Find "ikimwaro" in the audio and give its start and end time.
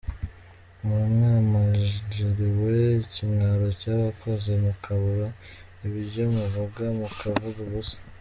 3.03-3.67